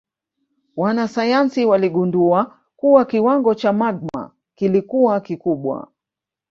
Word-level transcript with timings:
Wanasayansi 0.75 1.65
waligundua 1.65 2.59
kuwa 2.75 3.05
kiwango 3.05 3.55
cha 3.55 3.73
magma 3.73 4.31
kilikuwa 4.55 5.19
kikubwa 5.21 5.91